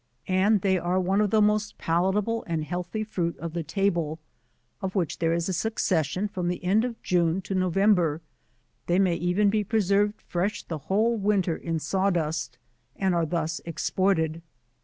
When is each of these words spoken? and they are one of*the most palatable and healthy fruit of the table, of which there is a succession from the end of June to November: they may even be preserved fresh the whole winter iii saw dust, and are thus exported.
and 0.27 0.61
they 0.61 0.79
are 0.79 0.99
one 0.99 1.21
of*the 1.21 1.43
most 1.43 1.77
palatable 1.77 2.43
and 2.47 2.63
healthy 2.63 3.03
fruit 3.03 3.37
of 3.37 3.53
the 3.53 3.61
table, 3.61 4.17
of 4.81 4.95
which 4.95 5.19
there 5.19 5.31
is 5.31 5.47
a 5.47 5.53
succession 5.53 6.27
from 6.27 6.47
the 6.47 6.63
end 6.63 6.83
of 6.83 6.99
June 7.03 7.39
to 7.39 7.53
November: 7.53 8.19
they 8.87 8.97
may 8.97 9.13
even 9.13 9.51
be 9.51 9.63
preserved 9.63 10.19
fresh 10.19 10.63
the 10.63 10.79
whole 10.89 11.15
winter 11.17 11.61
iii 11.63 11.77
saw 11.77 12.09
dust, 12.09 12.57
and 12.95 13.13
are 13.13 13.27
thus 13.27 13.61
exported. 13.63 14.41